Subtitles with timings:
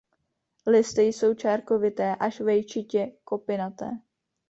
[0.67, 3.87] Listy jsou čárkovité až vejčitě kopinaté.